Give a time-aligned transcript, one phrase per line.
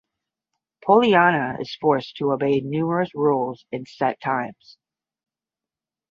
[0.83, 4.79] Poliana is forced to obey numerous rules and set times.